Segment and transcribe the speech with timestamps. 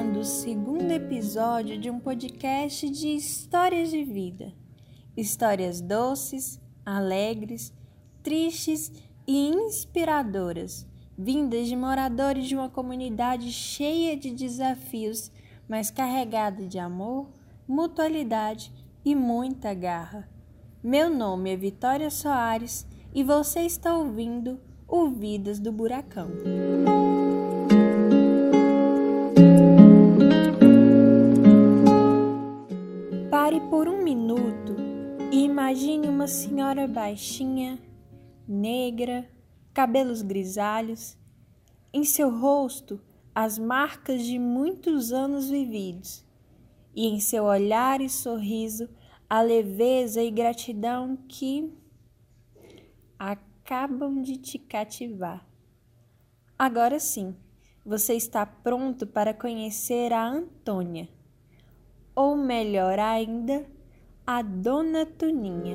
[0.00, 4.50] começando o segundo episódio de um podcast de histórias de vida.
[5.14, 7.70] Histórias doces, alegres,
[8.22, 8.90] tristes
[9.26, 10.86] e inspiradoras,
[11.18, 15.30] vindas de moradores de uma comunidade cheia de desafios,
[15.68, 17.28] mas carregada de amor,
[17.68, 18.72] mutualidade
[19.04, 20.26] e muita garra.
[20.82, 26.30] Meu nome é Vitória Soares e você está ouvindo o Vidas do Buracão.
[33.70, 34.74] Por um minuto
[35.30, 37.78] e imagine uma senhora baixinha,
[38.46, 39.30] negra,
[39.72, 41.16] cabelos grisalhos,
[41.92, 43.00] em seu rosto
[43.32, 46.26] as marcas de muitos anos vividos,
[46.96, 48.88] e em seu olhar e sorriso
[49.28, 51.72] a leveza e gratidão que
[53.16, 55.46] acabam de te cativar.
[56.58, 57.36] Agora sim,
[57.86, 61.08] você está pronto para conhecer a Antônia
[62.20, 63.64] ou melhor ainda,
[64.26, 65.74] a Dona Tuninha.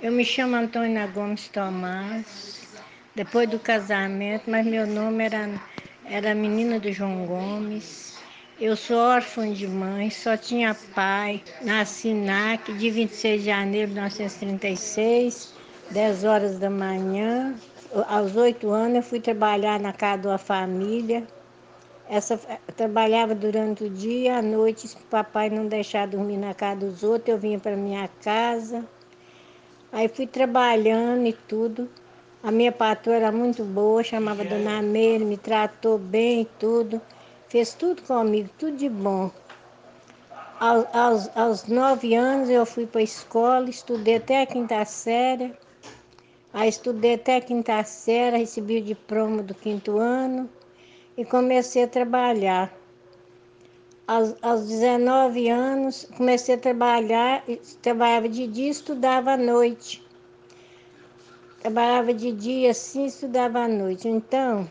[0.00, 2.74] Eu me chamo Antônia Gomes Tomás,
[3.14, 5.60] depois do casamento, mas meu nome era,
[6.06, 8.17] era Menina do João Gomes.
[8.60, 11.40] Eu sou órfã de mãe, só tinha pai.
[11.62, 15.54] Nasci NAC, de 26 de janeiro de 1936,
[15.92, 17.54] 10 horas da manhã.
[18.08, 21.24] Aos oito anos eu fui trabalhar na casa da família.
[22.10, 22.36] Essa,
[22.76, 27.04] trabalhava durante o dia, à noite, se o papai não deixar dormir na casa dos
[27.04, 28.84] outros, eu vinha para minha casa.
[29.92, 31.88] Aí fui trabalhando e tudo.
[32.42, 37.00] A minha patroa era muito boa, chamava Dona Meire, me tratou bem e tudo
[37.48, 39.30] fez tudo comigo, tudo de bom.
[40.60, 45.54] Aos, aos, aos nove anos eu fui para a escola, estudei até a quinta série.
[46.52, 50.48] Aí estudei até a quinta série, recebi o diploma do quinto ano
[51.16, 52.72] e comecei a trabalhar.
[54.06, 57.44] Aos, aos 19 anos, comecei a trabalhar,
[57.82, 60.04] trabalhava de dia estudava à noite.
[61.60, 64.08] Trabalhava de dia assim, estudava à noite.
[64.08, 64.68] Então,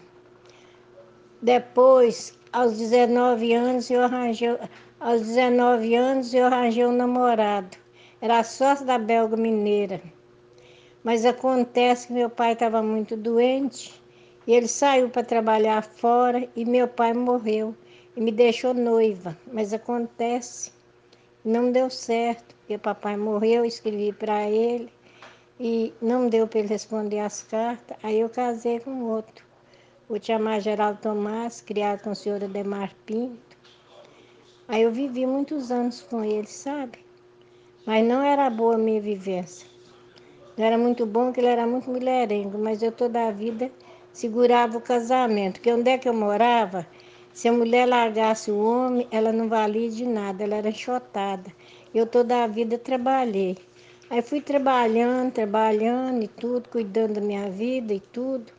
[1.41, 4.57] depois aos 19 anos eu arranjei,
[4.99, 7.77] aos 19 anos eu arranjei um namorado.
[8.21, 10.01] Era sócio da Belga Mineira.
[11.03, 14.01] Mas acontece que meu pai estava muito doente
[14.45, 17.75] e ele saiu para trabalhar fora e meu pai morreu
[18.15, 19.37] e me deixou noiva.
[19.51, 20.71] Mas acontece,
[21.45, 24.91] não deu certo, porque papai morreu, escrevi para ele
[25.59, 27.97] e não deu para ele responder as cartas.
[28.03, 29.46] Aí eu casei com outro.
[30.09, 33.57] Vou te chamar Geraldo Tomás, criado com a senhora Demar Pinto.
[34.65, 36.99] Aí eu vivi muitos anos com ele, sabe?
[37.85, 39.67] Mas não era boa a minha vivência.
[40.55, 43.69] Não era muito bom, porque ele era muito mulherengo, mas eu toda a vida
[44.13, 45.55] segurava o casamento.
[45.55, 46.87] Porque onde é que eu morava,
[47.33, 51.51] se a mulher largasse o homem, ela não valia de nada, ela era enxotada.
[51.93, 53.57] Eu toda a vida trabalhei.
[54.09, 58.56] Aí fui trabalhando, trabalhando e tudo, cuidando da minha vida e tudo.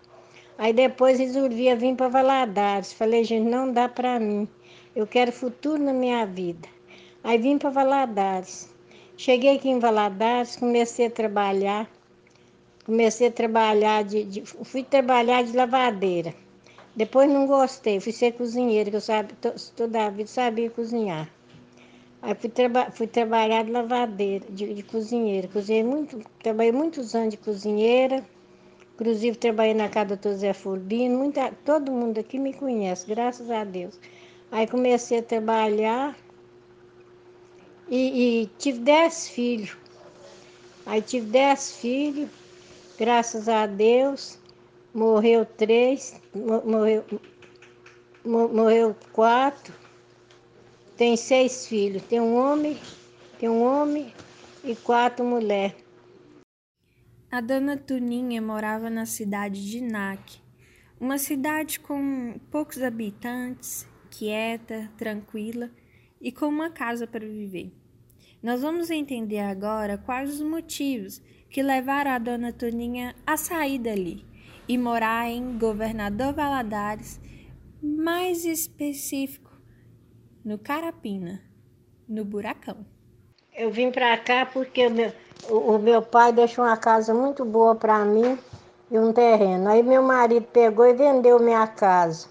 [0.58, 2.92] Aí depois resolvi vir para Valadares.
[2.92, 4.48] Falei, gente, não dá para mim.
[4.94, 6.69] Eu quero futuro na minha vida.
[7.22, 8.68] Aí vim para Valadares.
[9.16, 11.88] Cheguei aqui em Valadares, comecei a trabalhar.
[12.84, 16.34] Comecei a trabalhar de, de fui trabalhar de lavadeira.
[16.97, 19.34] Depois não gostei, fui ser cozinheira, que eu sabe,
[19.76, 21.30] toda a vida sabia cozinhar.
[22.20, 25.47] Aí fui, traba, fui trabalhar de lavadeira, de, de cozinheira.
[25.47, 28.24] Cozinhei muito, trabalhei muitos anos de cozinheira.
[28.98, 30.32] Inclusive, trabalhei na casa do Dr.
[30.32, 33.97] Zé Furbino, muita, todo mundo aqui me conhece, graças a Deus.
[34.50, 36.19] Aí comecei a trabalhar
[37.88, 39.76] e, e tive dez filhos.
[40.84, 42.28] Aí tive dez filhos,
[42.98, 44.36] graças a Deus.
[44.92, 47.04] Morreu três, morreu,
[48.24, 49.72] morreu quatro.
[50.97, 52.03] Tem seis filhos.
[52.03, 52.77] Tem um homem,
[53.39, 54.12] tem um homem
[54.65, 55.87] e quatro mulheres.
[57.30, 60.41] A dona Tuninha morava na cidade de Nac,
[60.98, 65.71] uma cidade com poucos habitantes, quieta, tranquila
[66.22, 67.71] e com uma casa para viver.
[68.42, 71.21] Nós vamos entender agora quais os motivos
[71.51, 74.24] que levaram a dona Tuninha a sair dali
[74.66, 77.21] e morar em Governador Valadares,
[77.83, 79.53] mais específico,
[80.42, 81.42] no Carapina,
[82.09, 82.86] no Buracão.
[83.59, 85.13] Eu vim para cá porque o meu,
[85.51, 88.39] o, meu pai deixou uma casa muito boa para mim
[88.89, 89.69] e um terreno.
[89.69, 92.28] Aí meu marido pegou e vendeu minha casa.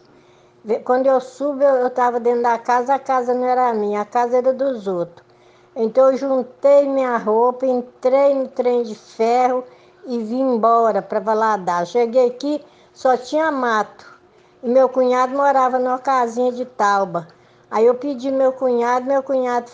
[0.85, 4.37] Quando eu subo, eu estava dentro da casa, a casa não era minha, a casa
[4.37, 5.27] era dos outros.
[5.75, 9.65] Então eu juntei minha roupa, entrei no trem de ferro
[10.05, 11.89] e vim embora para Valadares.
[11.89, 12.63] Cheguei aqui,
[12.93, 14.17] só tinha mato.
[14.63, 17.27] E meu cunhado morava numa casinha de tauba.
[17.69, 19.69] Aí eu pedi meu cunhado, meu cunhado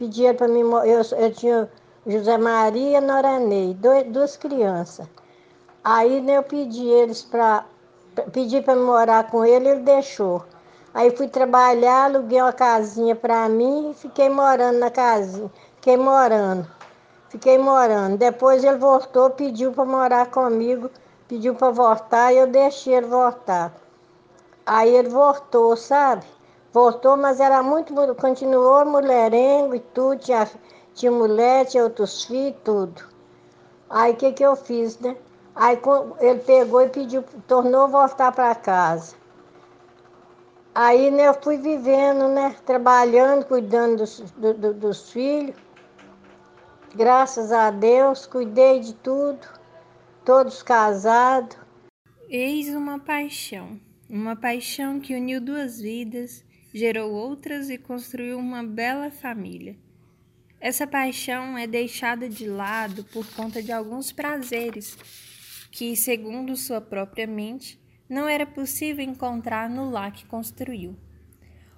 [0.00, 1.70] pedia para mim, eu, eu tinha
[2.06, 5.06] José Maria e Noranei, dois, duas crianças.
[5.84, 7.66] Aí né, eu pedi eles para
[8.32, 10.42] pedi para morar com ele, ele deixou.
[10.94, 15.50] Aí fui trabalhar, aluguei uma casinha para mim e fiquei morando na casinha.
[15.76, 16.66] Fiquei morando.
[17.28, 18.16] Fiquei morando.
[18.16, 20.90] Depois ele voltou, pediu para morar comigo,
[21.28, 23.72] pediu para voltar e eu deixei ele voltar.
[24.66, 26.24] Aí ele voltou, sabe?
[26.72, 30.48] Voltou, mas era muito, continuou mulherengo e tudo, tinha,
[30.94, 33.02] tinha mulher, tinha outros filhos, tudo.
[33.88, 35.16] Aí o que, que eu fiz, né?
[35.54, 35.80] Aí
[36.20, 39.16] ele pegou e pediu, tornou voltar para casa.
[40.72, 42.54] Aí né, eu fui vivendo, né?
[42.64, 45.56] Trabalhando, cuidando dos, do, do, dos filhos.
[46.94, 49.46] Graças a Deus, cuidei de tudo.
[50.24, 51.56] Todos casados.
[52.28, 53.80] Eis uma paixão.
[54.08, 59.76] Uma paixão que uniu duas vidas, gerou outras e construiu uma bela família.
[60.60, 64.96] Essa paixão é deixada de lado por conta de alguns prazeres
[65.70, 70.96] que, segundo sua própria mente, não era possível encontrar no lar que construiu.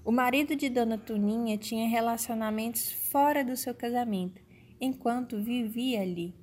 [0.05, 4.43] O marido de Dona Tuninha tinha relacionamentos fora do seu casamento,
[4.81, 6.35] enquanto vivia ali.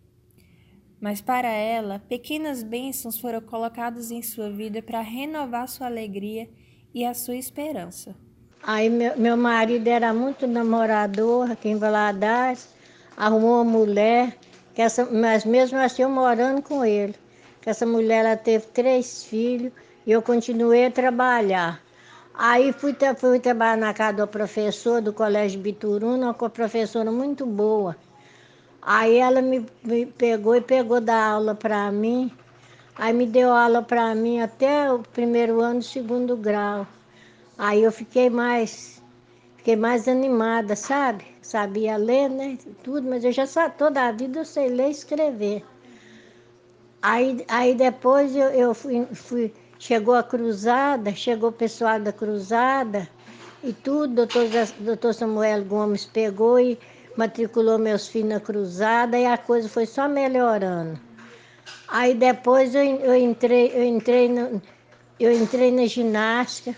[1.01, 6.49] Mas para ela, pequenas bênçãos foram colocadas em sua vida para renovar sua alegria
[6.93, 8.15] e a sua esperança.
[8.63, 12.67] Aí meu, meu marido era muito namorador aqui em Valadares,
[13.15, 14.37] arrumou uma mulher,
[14.73, 17.15] que essa, mas mesmo assim eu morando com ele
[17.61, 19.71] que essa mulher ela teve três filhos
[20.05, 21.81] e eu continuei a trabalhar.
[22.33, 27.97] Aí fui, fui trabalhar na casa do professor do Colégio Bituruna, uma professora muito boa.
[28.81, 32.31] Aí ela me, me pegou e pegou da aula para mim.
[32.95, 36.87] Aí me deu aula para mim até o primeiro ano do segundo grau.
[37.59, 39.03] Aí eu fiquei mais,
[39.57, 41.25] fiquei mais animada, sabe?
[41.41, 42.57] Sabia ler, né?
[42.81, 45.65] Tudo, mas eu já toda a vida eu sei ler e escrever.
[47.01, 53.09] Aí, aí depois eu, eu fui, fui, chegou a cruzada, chegou o pessoal da cruzada
[53.61, 54.45] e tudo, doutor,
[54.79, 56.79] doutor Samuel Gomes pegou e
[57.17, 60.97] matriculou meus filhos na cruzada e a coisa foi só melhorando.
[61.89, 64.61] Aí depois eu, eu entrei, eu entrei no,
[65.19, 66.73] eu entrei na ginástica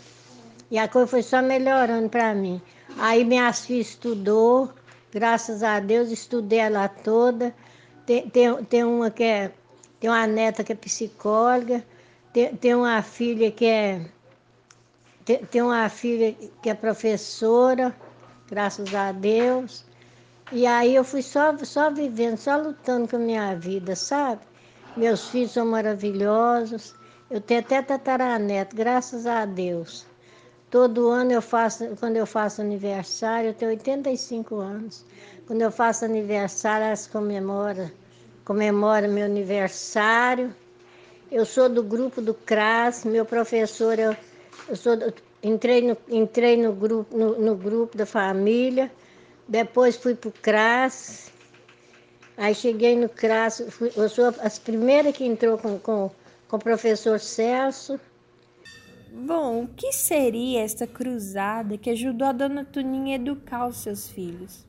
[0.71, 2.61] e a coisa foi só melhorando para mim.
[2.97, 4.71] Aí minhas filhas estudou,
[5.11, 7.53] graças a Deus, estudei ela toda.
[8.05, 9.51] Tem, tem, tem uma que é
[10.01, 11.85] tem uma neta que é psicóloga,
[12.33, 14.03] tem, tem uma filha que é.
[15.23, 17.95] Tem, tem uma filha que é professora,
[18.49, 19.85] graças a Deus.
[20.51, 24.41] E aí eu fui só, só vivendo, só lutando com a minha vida, sabe?
[24.97, 26.95] Meus filhos são maravilhosos.
[27.29, 30.05] Eu tenho até tataraneto, graças a Deus.
[30.71, 35.05] Todo ano eu faço, quando eu faço aniversário, eu tenho 85 anos.
[35.45, 37.91] Quando eu faço aniversário, elas comemoram
[38.45, 40.53] comemora meu aniversário.
[41.31, 44.15] Eu sou do grupo do CRAS, meu professor, eu,
[44.67, 48.91] eu sou do, entrei, no, entrei no, grupo, no, no grupo da família,
[49.47, 51.31] depois fui para o CRAS,
[52.35, 56.11] aí cheguei no CRAS, fui, eu sou as primeiras que entrou com, com,
[56.49, 57.97] com o professor Celso.
[59.13, 64.07] Bom, o que seria esta cruzada que ajudou a dona Tuninha a educar os seus
[64.07, 64.65] filhos?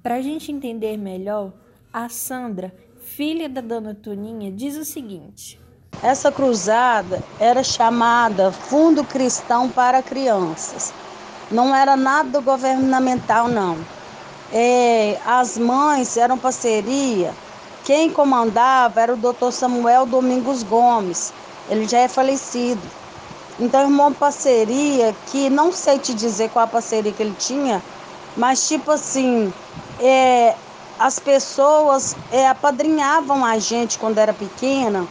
[0.00, 1.52] Para a gente entender melhor,
[1.92, 2.72] a Sandra
[3.04, 5.60] filha da dona Toninha, diz o seguinte:
[6.02, 10.92] Essa cruzada era chamada Fundo Cristão para Crianças.
[11.50, 13.76] Não era nada governamental, não.
[14.52, 17.34] É, as mães eram parceria.
[17.84, 21.32] Quem comandava era o doutor Samuel Domingos Gomes.
[21.68, 22.80] Ele já é falecido.
[23.58, 27.80] Então, uma parceria que não sei te dizer qual a parceria que ele tinha,
[28.36, 29.52] mas tipo assim,
[30.00, 30.54] é,
[30.98, 35.06] as pessoas é, apadrinhavam a gente quando era pequena.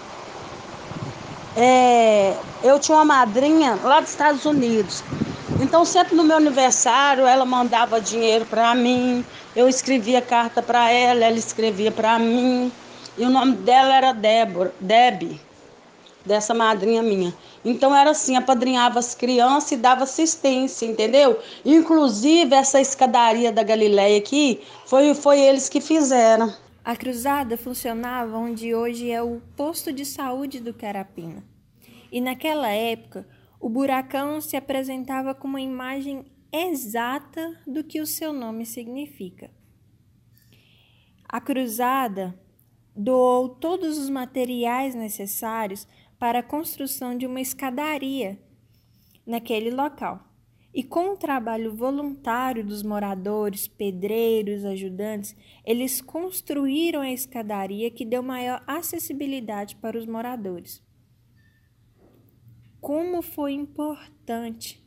[1.56, 5.04] É, eu tinha uma madrinha lá dos Estados Unidos.
[5.62, 9.24] Então, sempre no meu aniversário, ela mandava dinheiro para mim,
[9.56, 12.72] eu escrevia carta para ela, ela escrevia para mim.
[13.18, 15.40] E o nome dela era Débora, Deb,
[16.26, 17.32] dessa madrinha minha.
[17.65, 21.39] Então era assim, apadrinhava as crianças e dava assistência, entendeu?
[21.63, 26.53] Inclusive essa escadaria da Galileia aqui, foi, foi eles que fizeram.
[26.84, 31.43] A cruzada funcionava onde hoje é o posto de saúde do Carapina.
[32.12, 33.25] E naquela época,
[33.63, 39.50] O buracão se apresentava como uma imagem exata do que o seu nome significa.
[41.29, 42.38] A cruzada
[42.93, 45.88] doou todos os materiais necessários
[46.24, 48.39] para a construção de uma escadaria
[49.27, 50.24] naquele local.
[50.74, 58.24] E com o trabalho voluntário dos moradores, pedreiros, ajudantes, eles construíram a escadaria que deu
[58.24, 60.82] maior acessibilidade para os moradores.
[62.80, 64.82] Como foi importante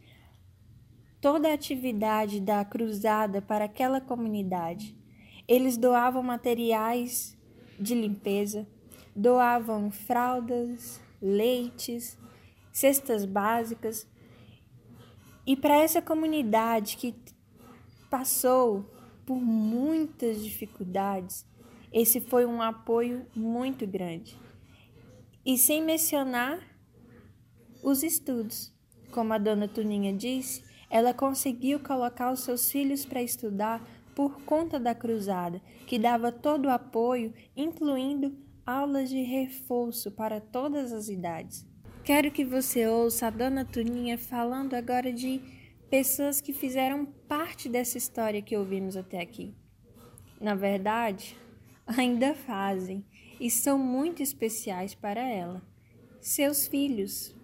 [1.21, 4.97] toda a atividade da cruzada para aquela comunidade.
[5.47, 7.37] Eles doavam materiais
[7.79, 8.67] de limpeza,
[9.15, 12.19] doavam fraldas, leites,
[12.73, 14.07] cestas básicas.
[15.47, 17.15] E para essa comunidade que
[18.11, 18.85] passou
[19.25, 21.47] por muitas dificuldades,
[21.93, 24.37] esse foi um apoio muito grande.
[25.45, 26.61] E sem mencionar
[27.83, 28.75] os estudos.
[29.13, 33.81] Como a dona Tuninha disse, ela conseguiu colocar os seus filhos para estudar
[34.15, 40.93] por conta da cruzada, que dava todo o apoio, incluindo aulas de reforço para todas
[40.93, 41.65] as idades.
[42.03, 45.41] Quero que você ouça a dona Tuninha falando agora de
[45.89, 49.55] pessoas que fizeram parte dessa história que ouvimos até aqui.
[50.41, 51.37] Na verdade,
[51.87, 53.05] ainda fazem
[53.41, 55.63] e são muito especiais para ela.
[56.21, 57.37] Seus filhos,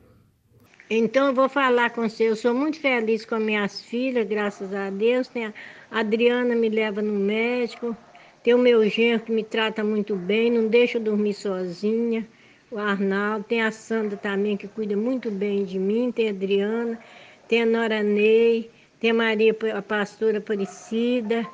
[0.94, 2.28] então eu vou falar com você.
[2.28, 5.26] Eu sou muito feliz com minhas filhas, graças a Deus.
[5.26, 5.54] Tem a
[5.90, 7.96] Adriana me leva no médico.
[8.42, 12.26] Tem o meu genro que me trata muito bem, não deixa eu dormir sozinha.
[12.70, 16.98] O Arnaldo, tem a Sandra também que cuida muito bem de mim, tem a Adriana,
[17.46, 21.46] tem a Nora Ney, tem a Maria, a pastora Aparecida,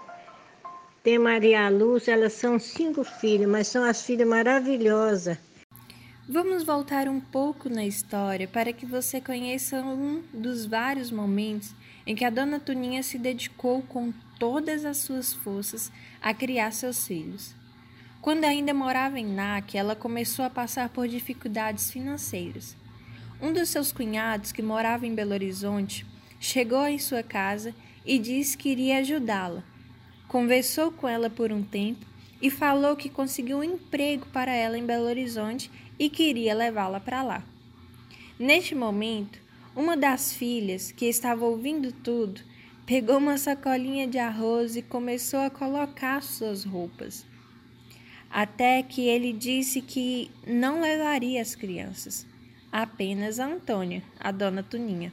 [1.03, 5.37] tem a Maria Lúcia, elas são cinco filhas, mas são as filhas maravilhosas.
[6.27, 11.75] Vamos voltar um pouco na história para que você conheça um dos vários momentos
[12.07, 15.91] em que a dona Tuninha se dedicou com todas as suas forças
[16.21, 17.55] a criar seus filhos.
[18.21, 22.77] Quando ainda morava em NAC, ela começou a passar por dificuldades financeiras.
[23.41, 26.05] Um dos seus cunhados, que morava em Belo Horizonte,
[26.41, 29.63] chegou em sua casa e disse que iria ajudá-la.
[30.27, 32.05] Conversou com ela por um tempo
[32.43, 37.23] e falou que conseguiu um emprego para ela em Belo Horizonte e queria levá-la para
[37.23, 37.43] lá.
[38.39, 39.39] Neste momento,
[39.75, 42.41] uma das filhas, que estava ouvindo tudo,
[42.89, 47.27] pegou uma sacolinha de arroz e começou a colocar suas roupas.
[48.31, 52.27] Até que ele disse que não levaria as crianças,
[52.73, 55.13] apenas a Antônia, a dona Tuninha.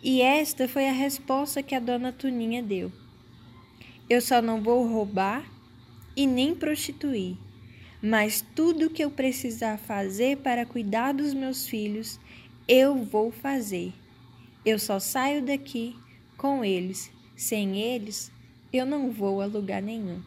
[0.00, 2.92] E esta foi a resposta que a dona Tuninha deu.
[4.08, 5.44] Eu só não vou roubar
[6.16, 7.36] e nem prostituir
[8.06, 12.20] mas tudo que eu precisar fazer para cuidar dos meus filhos,
[12.68, 13.94] eu vou fazer.
[14.64, 15.96] Eu só saio daqui
[16.36, 17.10] com eles.
[17.36, 18.30] Sem eles,
[18.72, 20.22] eu não vou a lugar nenhum.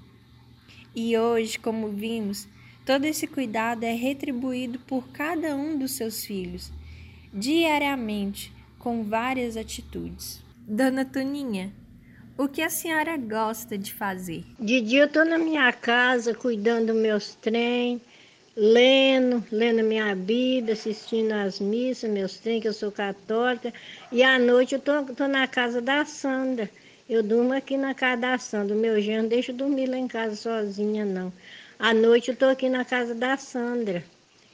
[0.94, 2.48] E hoje, como vimos,
[2.86, 6.72] todo esse cuidado é retribuído por cada um dos seus filhos,
[7.34, 10.42] diariamente, com várias atitudes.
[10.68, 11.72] Dona Toninha,
[12.38, 14.44] o que a senhora gosta de fazer?
[14.60, 18.02] De dia eu estou na minha casa, cuidando dos meus trem,
[18.58, 23.72] lendo, lendo minha Bíblia, assistindo às missas, meus trem, que eu sou católica.
[24.12, 26.70] E à noite eu estou na casa da Sandra.
[27.08, 28.76] Eu durmo aqui na casa da Sandra.
[28.76, 31.32] Meu genro não deixa eu dormir lá em casa sozinha, não.
[31.78, 34.04] À noite eu estou aqui na casa da Sandra.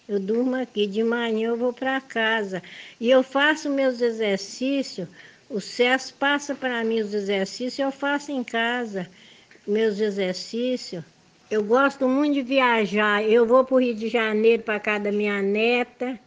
[0.08, 0.86] Eu durmo aqui.
[0.86, 2.62] De manhã eu vou para casa.
[3.00, 5.08] E eu faço meus exercícios
[5.54, 9.08] o César passa para mim os exercícios, eu faço em casa
[9.68, 11.04] meus exercícios.
[11.54, 13.24] Eu gosto muito de viajar.
[13.24, 16.20] Eu vou para o Rio de Janeiro para casa da minha neta.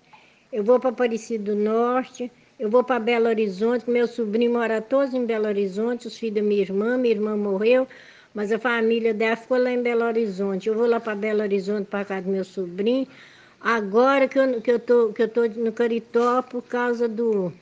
[0.52, 2.30] Eu vou para Aparecido do Norte.
[2.60, 6.42] Eu vou para Belo Horizonte, meu sobrinho mora todos em Belo Horizonte, os filhos da
[6.42, 7.88] minha irmã, minha irmã morreu,
[8.32, 10.68] mas a família dela ficou lá em Belo Horizonte.
[10.68, 13.08] Eu vou lá para Belo Horizonte para casa do meu sobrinho.
[13.60, 17.52] Agora que eu, que eu, tô, que eu tô no Caritó por causa do,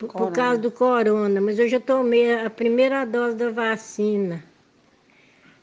[0.00, 4.42] por, por, causa do corona, mas eu já tomei a primeira dose da vacina.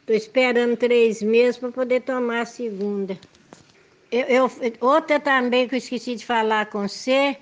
[0.03, 3.17] Estou esperando três meses para poder tomar a segunda.
[4.11, 7.37] Eu, eu, outra também que eu esqueci de falar com você,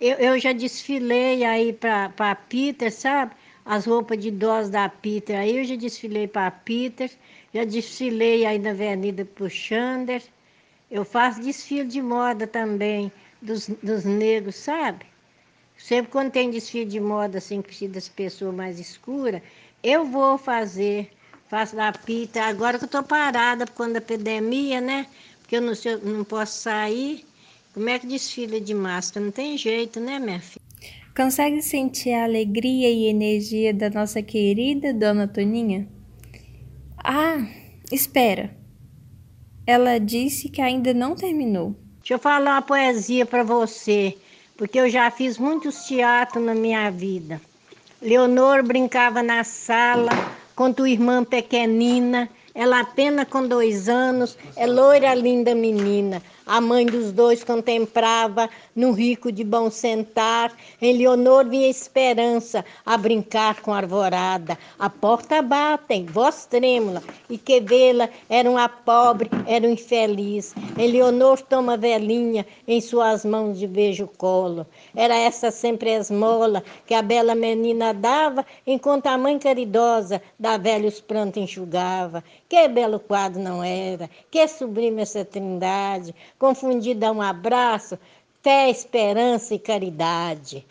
[0.00, 3.36] eu, eu já desfilei aí para a Peter, sabe?
[3.64, 7.08] As roupas de dose da Peter, aí eu já desfilei para a Peter,
[7.54, 10.24] já desfilei aí na Avenida Puxander.
[10.90, 15.06] Eu faço desfile de moda também dos, dos negros, sabe?
[15.76, 19.40] Sempre quando tem desfile de moda, assim, que das pessoas mais escuras,
[19.84, 21.08] eu vou fazer,
[21.52, 22.44] faço da pita.
[22.44, 25.06] Agora que eu estou parada por conta da epidemia, né?
[25.40, 27.26] Porque eu não, eu não posso sair.
[27.74, 29.26] Como é que desfila de máscara?
[29.26, 30.62] Não tem jeito, né, minha filha?
[31.14, 35.86] Consegue sentir a alegria e energia da nossa querida Dona Toninha?
[36.96, 37.46] Ah,
[37.92, 38.56] espera.
[39.66, 41.76] Ela disse que ainda não terminou.
[41.98, 44.16] Deixa eu falar uma poesia para você,
[44.56, 47.38] porque eu já fiz muitos teatros na minha vida.
[48.00, 50.10] Leonor brincava na sala
[50.62, 56.22] com tua irmã pequenina, ela apenas com dois anos, é loira linda menina.
[56.44, 60.52] A mãe dos dois contemplava no rico de bom sentar.
[60.80, 64.58] Em Leonor vinha esperança a brincar com a arvorada.
[64.76, 70.52] A porta batem, voz trêmula, e que vê-la era uma pobre, era um infeliz.
[70.76, 74.66] Em Leonor toma velhinha, em suas mãos de vejo colo.
[74.96, 80.56] Era essa sempre a esmola que a bela menina dava, enquanto a mãe caridosa da
[80.56, 82.24] velha os prantos enxugava.
[82.48, 87.96] Que belo quadro não era, que sublime essa trindade confundida um abraço,
[88.42, 90.66] fé, esperança e caridade.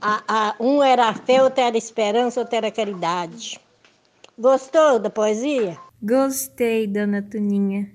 [0.00, 3.60] A, a, um era a fé, outro era a esperança, outro era a caridade.
[4.36, 5.78] Gostou da poesia?
[6.02, 7.88] Gostei, dona Tuninha.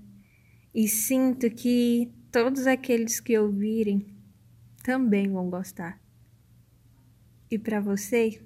[0.73, 4.15] E sinto que todos aqueles que ouvirem
[4.81, 5.99] também vão gostar.
[7.51, 8.41] E para você,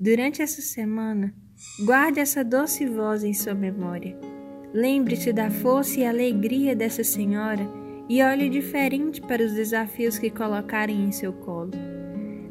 [0.00, 1.34] durante essa semana,
[1.84, 4.37] guarde essa doce voz em sua memória
[4.72, 7.66] Lembre-se da força e alegria dessa senhora
[8.08, 11.70] e olhe diferente para os desafios que colocarem em seu colo.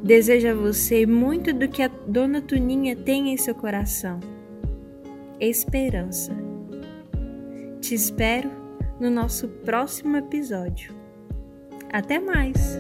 [0.04, 4.20] Desejo a você muito do que a Dona Tuninha tem em seu coração.
[5.40, 6.36] Esperança.
[7.82, 8.50] Te espero
[9.00, 10.96] no nosso próximo episódio.
[11.92, 12.78] Até mais!